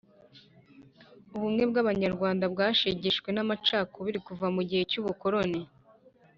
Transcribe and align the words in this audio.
ubumwe 1.35 1.63
bw’abanyarwanda 1.69 2.45
bwashegeshwe 2.53 3.29
n’amacakubiri 3.33 4.19
kuva 4.27 4.47
mu 4.55 4.61
gihe 4.69 4.83
cy’ubukoroni. 4.91 5.61